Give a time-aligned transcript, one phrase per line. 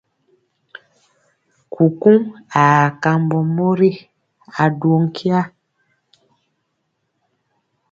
[1.73, 2.19] Kukuŋ
[2.61, 3.89] aa kambɔ mori
[4.61, 5.39] a duwɔ nkya.